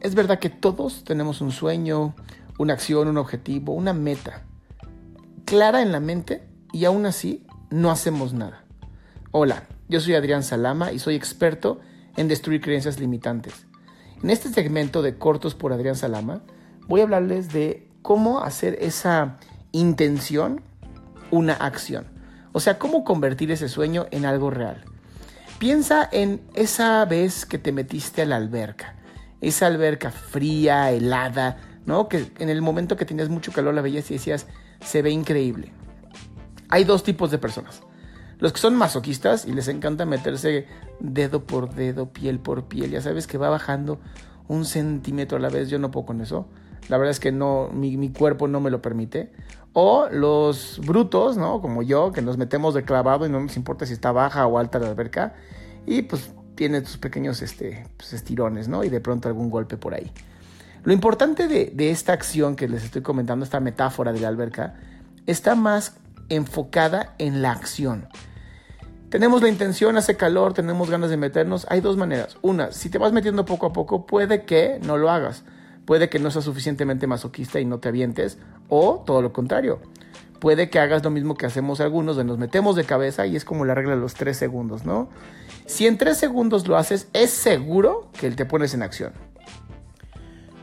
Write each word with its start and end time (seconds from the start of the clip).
es 0.00 0.14
verdad 0.14 0.38
que 0.38 0.50
todos 0.50 1.04
tenemos 1.04 1.40
un 1.40 1.52
sueño, 1.52 2.14
una 2.58 2.74
acción, 2.74 3.08
un 3.08 3.18
objetivo, 3.18 3.74
una 3.74 3.92
meta 3.92 4.42
clara 5.44 5.82
en 5.82 5.92
la 5.92 6.00
mente 6.00 6.46
y 6.72 6.84
aún 6.84 7.06
así 7.06 7.44
no 7.70 7.90
hacemos 7.90 8.32
nada. 8.32 8.64
Hola, 9.32 9.64
yo 9.88 10.00
soy 10.00 10.14
Adrián 10.14 10.42
Salama 10.42 10.92
y 10.92 10.98
soy 10.98 11.16
experto 11.16 11.80
en 12.16 12.28
destruir 12.28 12.60
creencias 12.60 13.00
limitantes. 13.00 13.66
En 14.22 14.30
este 14.30 14.48
segmento 14.48 15.02
de 15.02 15.16
Cortos 15.16 15.54
por 15.54 15.72
Adrián 15.72 15.96
Salama 15.96 16.42
voy 16.86 17.00
a 17.00 17.04
hablarles 17.04 17.52
de 17.52 17.88
cómo 18.02 18.40
hacer 18.40 18.78
esa 18.80 19.38
intención 19.72 20.62
una 21.30 21.54
acción. 21.54 22.06
O 22.52 22.60
sea, 22.60 22.78
cómo 22.78 23.04
convertir 23.04 23.50
ese 23.50 23.68
sueño 23.68 24.06
en 24.10 24.26
algo 24.26 24.50
real. 24.50 24.84
Piensa 25.58 26.08
en 26.10 26.40
esa 26.54 27.04
vez 27.04 27.44
que 27.44 27.58
te 27.58 27.70
metiste 27.70 28.22
a 28.22 28.26
la 28.26 28.36
alberca. 28.36 28.99
Esa 29.40 29.66
alberca 29.66 30.10
fría, 30.10 30.90
helada, 30.90 31.56
¿no? 31.86 32.08
Que 32.08 32.30
en 32.38 32.48
el 32.48 32.62
momento 32.62 32.96
que 32.96 33.04
tenías 33.04 33.28
mucho 33.28 33.52
calor 33.52 33.74
la 33.74 33.82
veías 33.82 34.10
y 34.10 34.14
decías, 34.14 34.46
se 34.80 35.02
ve 35.02 35.10
increíble. 35.10 35.72
Hay 36.68 36.84
dos 36.84 37.02
tipos 37.02 37.30
de 37.30 37.38
personas. 37.38 37.82
Los 38.38 38.52
que 38.52 38.60
son 38.60 38.74
masoquistas 38.74 39.44
y 39.44 39.52
les 39.52 39.68
encanta 39.68 40.06
meterse 40.06 40.66
dedo 40.98 41.44
por 41.44 41.74
dedo, 41.74 42.12
piel 42.12 42.38
por 42.38 42.68
piel. 42.68 42.90
Ya 42.90 43.02
sabes 43.02 43.26
que 43.26 43.38
va 43.38 43.50
bajando 43.50 43.98
un 44.48 44.64
centímetro 44.64 45.36
a 45.36 45.40
la 45.40 45.50
vez. 45.50 45.68
Yo 45.68 45.78
no 45.78 45.90
puedo 45.90 46.06
con 46.06 46.20
eso. 46.20 46.46
La 46.88 46.96
verdad 46.96 47.10
es 47.10 47.20
que 47.20 47.32
no, 47.32 47.68
mi, 47.72 47.96
mi 47.96 48.10
cuerpo 48.10 48.48
no 48.48 48.60
me 48.60 48.70
lo 48.70 48.80
permite. 48.80 49.32
O 49.72 50.08
los 50.10 50.80
brutos, 50.84 51.36
¿no? 51.36 51.60
Como 51.60 51.82
yo, 51.82 52.12
que 52.12 52.22
nos 52.22 52.38
metemos 52.38 52.72
de 52.74 52.82
clavado 52.82 53.26
y 53.26 53.28
no 53.28 53.40
nos 53.40 53.56
importa 53.56 53.84
si 53.84 53.92
está 53.92 54.10
baja 54.10 54.46
o 54.46 54.58
alta 54.58 54.78
la 54.78 54.88
alberca. 54.88 55.34
Y 55.86 56.02
pues 56.02 56.32
tiene 56.60 56.82
tus 56.82 56.98
pequeños 56.98 57.40
este, 57.40 57.86
pues, 57.96 58.12
estirones, 58.12 58.68
¿no? 58.68 58.84
Y 58.84 58.90
de 58.90 59.00
pronto 59.00 59.28
algún 59.28 59.48
golpe 59.48 59.78
por 59.78 59.94
ahí. 59.94 60.12
Lo 60.84 60.92
importante 60.92 61.48
de, 61.48 61.72
de 61.74 61.90
esta 61.90 62.12
acción 62.12 62.54
que 62.54 62.68
les 62.68 62.84
estoy 62.84 63.00
comentando, 63.00 63.46
esta 63.46 63.60
metáfora 63.60 64.12
de 64.12 64.20
la 64.20 64.28
alberca, 64.28 64.74
está 65.24 65.54
más 65.54 65.96
enfocada 66.28 67.14
en 67.16 67.40
la 67.40 67.52
acción. 67.52 68.08
Tenemos 69.08 69.40
la 69.40 69.48
intención, 69.48 69.96
hace 69.96 70.18
calor, 70.18 70.52
tenemos 70.52 70.90
ganas 70.90 71.08
de 71.08 71.16
meternos. 71.16 71.66
Hay 71.70 71.80
dos 71.80 71.96
maneras. 71.96 72.36
Una, 72.42 72.72
si 72.72 72.90
te 72.90 72.98
vas 72.98 73.14
metiendo 73.14 73.46
poco 73.46 73.64
a 73.64 73.72
poco, 73.72 74.04
puede 74.04 74.44
que 74.44 74.78
no 74.84 74.98
lo 74.98 75.08
hagas 75.08 75.44
puede 75.90 76.08
que 76.08 76.20
no 76.20 76.30
seas 76.30 76.44
suficientemente 76.44 77.08
masoquista 77.08 77.58
y 77.58 77.64
no 77.64 77.80
te 77.80 77.88
avientes, 77.88 78.38
o 78.68 79.02
todo 79.04 79.22
lo 79.22 79.32
contrario. 79.32 79.80
Puede 80.40 80.70
que 80.70 80.78
hagas 80.78 81.04
lo 81.04 81.10
mismo 81.10 81.34
que 81.34 81.46
hacemos 81.46 81.80
algunos, 81.80 82.16
nos 82.24 82.38
metemos 82.38 82.74
de 82.74 82.84
cabeza 82.84 83.26
y 83.26 83.36
es 83.36 83.44
como 83.44 83.66
la 83.66 83.74
regla 83.74 83.94
de 83.94 84.00
los 84.00 84.14
tres 84.14 84.38
segundos, 84.38 84.86
¿no? 84.86 85.10
Si 85.66 85.86
en 85.86 85.98
tres 85.98 86.16
segundos 86.16 86.66
lo 86.66 86.76
haces, 86.76 87.08
es 87.12 87.30
seguro 87.30 88.10
que 88.18 88.30
te 88.30 88.46
pones 88.46 88.72
en 88.72 88.82
acción. 88.82 89.12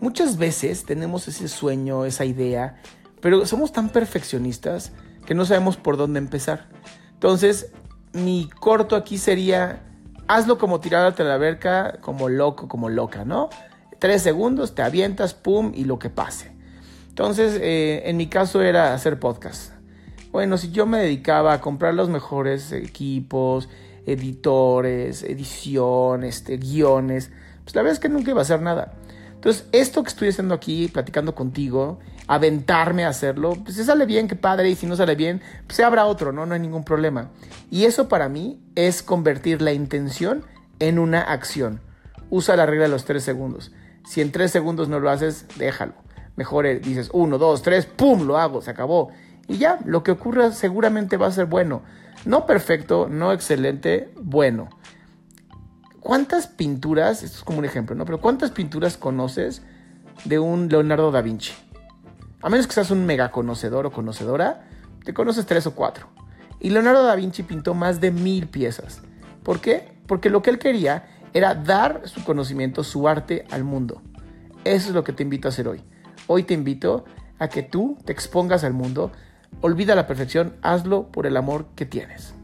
Muchas 0.00 0.38
veces 0.38 0.84
tenemos 0.84 1.28
ese 1.28 1.48
sueño, 1.48 2.06
esa 2.06 2.24
idea, 2.24 2.80
pero 3.20 3.44
somos 3.44 3.72
tan 3.72 3.90
perfeccionistas 3.90 4.92
que 5.26 5.34
no 5.34 5.44
sabemos 5.44 5.76
por 5.76 5.98
dónde 5.98 6.20
empezar. 6.20 6.68
Entonces, 7.12 7.72
mi 8.12 8.48
corto 8.60 8.96
aquí 8.96 9.18
sería, 9.18 9.82
hazlo 10.26 10.56
como 10.56 10.80
tirarte 10.80 11.22
a 11.22 11.26
la 11.26 11.36
verca, 11.36 11.98
como 12.00 12.30
loco, 12.30 12.66
como 12.66 12.88
loca, 12.88 13.26
¿no? 13.26 13.50
Tres 13.98 14.22
segundos, 14.22 14.74
te 14.74 14.82
avientas, 14.82 15.34
pum, 15.34 15.72
y 15.74 15.84
lo 15.84 15.98
que 15.98 16.08
pase. 16.08 16.55
Entonces, 17.16 17.58
eh, 17.62 18.02
en 18.04 18.18
mi 18.18 18.26
caso 18.26 18.60
era 18.60 18.92
hacer 18.92 19.18
podcast. 19.18 19.72
Bueno, 20.32 20.58
si 20.58 20.70
yo 20.70 20.84
me 20.84 20.98
dedicaba 20.98 21.54
a 21.54 21.62
comprar 21.62 21.94
los 21.94 22.10
mejores 22.10 22.72
equipos, 22.72 23.70
editores, 24.04 25.22
edición, 25.22 26.24
este, 26.24 26.58
guiones, 26.58 27.30
pues 27.64 27.74
la 27.74 27.80
verdad 27.80 27.94
es 27.94 28.00
que 28.00 28.10
nunca 28.10 28.32
iba 28.32 28.40
a 28.40 28.42
hacer 28.42 28.60
nada. 28.60 28.92
Entonces, 29.32 29.66
esto 29.72 30.02
que 30.02 30.10
estoy 30.10 30.28
haciendo 30.28 30.52
aquí, 30.52 30.88
platicando 30.88 31.34
contigo, 31.34 32.00
aventarme 32.26 33.06
a 33.06 33.08
hacerlo, 33.08 33.54
pues 33.64 33.76
si 33.76 33.84
sale 33.84 34.04
bien, 34.04 34.28
qué 34.28 34.36
padre, 34.36 34.68
y 34.68 34.74
si 34.74 34.86
no 34.86 34.94
sale 34.94 35.14
bien, 35.14 35.40
pues 35.66 35.76
se 35.76 35.84
habrá 35.84 36.04
otro, 36.04 36.32
¿no? 36.32 36.44
No 36.44 36.52
hay 36.52 36.60
ningún 36.60 36.84
problema. 36.84 37.30
Y 37.70 37.86
eso 37.86 38.10
para 38.10 38.28
mí 38.28 38.60
es 38.74 39.02
convertir 39.02 39.62
la 39.62 39.72
intención 39.72 40.44
en 40.80 40.98
una 40.98 41.22
acción. 41.22 41.80
Usa 42.28 42.56
la 42.56 42.66
regla 42.66 42.82
de 42.82 42.90
los 42.90 43.06
tres 43.06 43.22
segundos. 43.22 43.72
Si 44.04 44.20
en 44.20 44.32
tres 44.32 44.50
segundos 44.50 44.90
no 44.90 45.00
lo 45.00 45.08
haces, 45.08 45.46
déjalo. 45.56 46.05
Mejor 46.36 46.66
eh, 46.66 46.78
dices 46.78 47.10
uno, 47.12 47.38
dos, 47.38 47.62
tres, 47.62 47.86
¡pum! 47.86 48.26
Lo 48.26 48.38
hago, 48.38 48.60
se 48.60 48.70
acabó. 48.70 49.10
Y 49.48 49.58
ya, 49.58 49.78
lo 49.84 50.02
que 50.02 50.10
ocurra 50.10 50.52
seguramente 50.52 51.16
va 51.16 51.26
a 51.26 51.32
ser 51.32 51.46
bueno. 51.46 51.82
No 52.24 52.46
perfecto, 52.46 53.08
no 53.08 53.32
excelente, 53.32 54.12
bueno. 54.20 54.68
¿Cuántas 56.00 56.46
pinturas, 56.46 57.22
esto 57.22 57.38
es 57.38 57.44
como 57.44 57.58
un 57.58 57.64
ejemplo, 57.64 57.96
¿no? 57.96 58.04
Pero 58.04 58.20
¿cuántas 58.20 58.50
pinturas 58.50 58.96
conoces 58.96 59.62
de 60.24 60.38
un 60.38 60.68
Leonardo 60.68 61.10
da 61.10 61.20
Vinci? 61.20 61.52
A 62.42 62.48
menos 62.48 62.66
que 62.66 62.74
seas 62.74 62.90
un 62.90 63.06
mega 63.06 63.30
conocedor 63.30 63.86
o 63.86 63.92
conocedora, 63.92 64.68
te 65.04 65.14
conoces 65.14 65.46
tres 65.46 65.66
o 65.66 65.74
cuatro. 65.74 66.06
Y 66.60 66.70
Leonardo 66.70 67.04
da 67.04 67.16
Vinci 67.16 67.42
pintó 67.42 67.74
más 67.74 68.00
de 68.00 68.10
mil 68.10 68.48
piezas. 68.48 69.02
¿Por 69.42 69.60
qué? 69.60 69.98
Porque 70.06 70.30
lo 70.30 70.42
que 70.42 70.50
él 70.50 70.58
quería 70.58 71.06
era 71.32 71.54
dar 71.54 72.02
su 72.04 72.24
conocimiento, 72.24 72.84
su 72.84 73.08
arte 73.08 73.44
al 73.50 73.64
mundo. 73.64 74.02
Eso 74.64 74.88
es 74.88 74.94
lo 74.94 75.04
que 75.04 75.12
te 75.12 75.22
invito 75.22 75.48
a 75.48 75.50
hacer 75.50 75.68
hoy. 75.68 75.82
Hoy 76.28 76.42
te 76.42 76.54
invito 76.54 77.04
a 77.38 77.48
que 77.48 77.62
tú 77.62 77.98
te 78.04 78.12
expongas 78.12 78.64
al 78.64 78.72
mundo, 78.72 79.12
olvida 79.60 79.94
la 79.94 80.06
perfección, 80.06 80.56
hazlo 80.62 81.08
por 81.12 81.26
el 81.26 81.36
amor 81.36 81.66
que 81.76 81.86
tienes. 81.86 82.34